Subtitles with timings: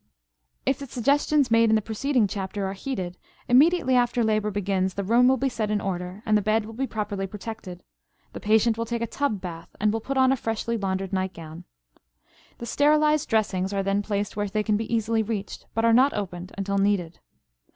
[0.65, 5.03] If the suggestions made in the preceding chapter are heeded, immediately after labor begins the
[5.03, 7.83] room will be set in order and the bed will be properly protected;
[8.33, 11.65] the patient will take a tub bath and will put on a freshly laundered nightgown.
[12.57, 16.13] The sterilized dressings are then placed where they can be easily reached, but are not
[16.13, 17.19] opened until needed.